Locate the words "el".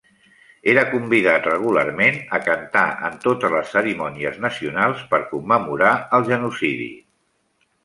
6.21-6.29